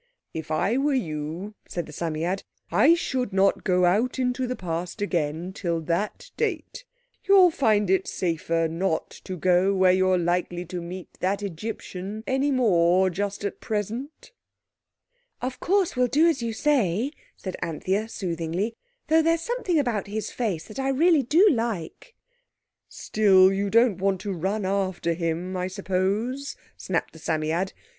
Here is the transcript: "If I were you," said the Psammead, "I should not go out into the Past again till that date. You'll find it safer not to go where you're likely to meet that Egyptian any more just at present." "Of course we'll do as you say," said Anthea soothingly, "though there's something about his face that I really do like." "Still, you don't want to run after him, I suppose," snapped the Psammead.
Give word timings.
"If 0.33 0.49
I 0.49 0.77
were 0.77 0.95
you," 0.95 1.53
said 1.67 1.85
the 1.85 1.91
Psammead, 1.91 2.41
"I 2.71 2.95
should 2.95 3.31
not 3.31 3.63
go 3.63 3.85
out 3.85 4.17
into 4.17 4.47
the 4.47 4.55
Past 4.55 4.99
again 4.99 5.53
till 5.53 5.79
that 5.81 6.31
date. 6.35 6.85
You'll 7.25 7.51
find 7.51 7.87
it 7.87 8.07
safer 8.07 8.67
not 8.67 9.11
to 9.25 9.37
go 9.37 9.75
where 9.75 9.91
you're 9.91 10.17
likely 10.17 10.65
to 10.65 10.81
meet 10.81 11.19
that 11.19 11.43
Egyptian 11.43 12.23
any 12.25 12.49
more 12.49 13.11
just 13.11 13.43
at 13.45 13.59
present." 13.61 14.31
"Of 15.39 15.59
course 15.59 15.95
we'll 15.95 16.07
do 16.07 16.25
as 16.27 16.41
you 16.41 16.51
say," 16.51 17.11
said 17.37 17.55
Anthea 17.61 18.09
soothingly, 18.09 18.73
"though 19.07 19.21
there's 19.21 19.41
something 19.41 19.77
about 19.77 20.07
his 20.07 20.31
face 20.31 20.65
that 20.67 20.79
I 20.79 20.89
really 20.89 21.21
do 21.21 21.47
like." 21.47 22.15
"Still, 22.89 23.53
you 23.53 23.69
don't 23.69 23.99
want 23.99 24.19
to 24.21 24.33
run 24.33 24.65
after 24.65 25.13
him, 25.13 25.55
I 25.55 25.67
suppose," 25.67 26.55
snapped 26.75 27.13
the 27.13 27.19
Psammead. 27.19 27.73